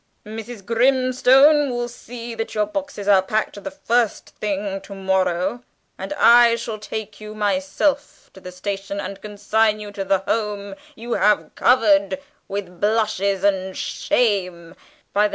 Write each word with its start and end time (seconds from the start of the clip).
"Mrs. 0.25 0.65
Grimstone 0.65 1.69
will 1.69 1.87
see 1.87 2.33
that 2.33 2.55
your 2.55 2.65
boxes 2.65 3.07
are 3.07 3.21
packed 3.21 3.63
the 3.63 3.69
first 3.69 4.29
thing 4.31 4.81
to 4.81 4.95
morrow 4.95 5.35
morning, 5.45 5.65
and 5.99 6.11
I 6.13 6.55
shall 6.55 6.79
take 6.79 7.21
you 7.21 7.35
myself 7.35 8.31
to 8.33 8.39
the 8.39 8.51
station 8.51 8.99
and 8.99 9.21
consign 9.21 9.79
you 9.79 9.91
to 9.91 10.03
the 10.03 10.21
home 10.25 10.73
you 10.95 11.13
have 11.13 11.53
covered 11.53 12.17
with 12.47 12.81
blushes 12.81 13.43
and 13.43 13.77
shame, 13.77 14.73
by 15.13 15.25
the 15.27 15.29
9. 15.29 15.29